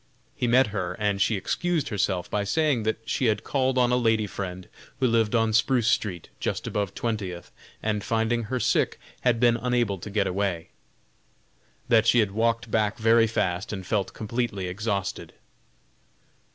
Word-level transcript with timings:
He 0.35 0.47
met 0.47 0.65
her 0.73 0.93
and 0.93 1.21
she 1.21 1.35
excused 1.35 1.89
herself 1.89 2.27
by 2.27 2.43
saying 2.43 2.81
that 2.81 3.07
she 3.07 3.25
had 3.25 3.43
called 3.43 3.77
on 3.77 3.91
a 3.91 3.95
lady 3.97 4.25
friend 4.25 4.67
who 4.99 5.05
lived 5.05 5.35
on 5.35 5.53
Spruce 5.53 5.89
street, 5.89 6.29
just 6.39 6.65
above 6.65 6.95
Twentieth, 6.95 7.51
and 7.83 8.03
finding 8.03 8.45
her 8.45 8.59
sick 8.59 8.99
had 9.21 9.39
been 9.39 9.57
unable 9.57 9.99
to 9.99 10.09
get 10.09 10.25
away; 10.25 10.69
that 11.87 12.07
she 12.07 12.17
had 12.17 12.31
walked 12.31 12.71
back 12.71 12.97
very 12.97 13.27
fast 13.27 13.71
and 13.71 13.85
felt 13.85 14.11
completely 14.11 14.65
exhausted. 14.67 15.33